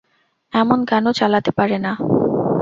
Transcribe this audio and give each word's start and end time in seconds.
এমন 0.53 0.79
গান 0.89 1.03
ও 1.09 1.11
চালাতে 1.19 1.51
পারে 1.57 1.77
না। 1.85 1.91